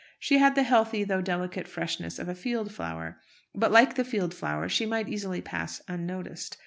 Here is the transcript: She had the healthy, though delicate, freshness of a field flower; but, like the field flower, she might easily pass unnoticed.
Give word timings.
She 0.17 0.39
had 0.39 0.55
the 0.55 0.63
healthy, 0.63 1.03
though 1.03 1.21
delicate, 1.21 1.67
freshness 1.67 2.17
of 2.17 2.27
a 2.27 2.33
field 2.33 2.73
flower; 2.73 3.21
but, 3.53 3.71
like 3.71 3.93
the 3.93 4.03
field 4.03 4.33
flower, 4.33 4.67
she 4.67 4.87
might 4.87 5.07
easily 5.07 5.41
pass 5.43 5.79
unnoticed. 5.87 6.57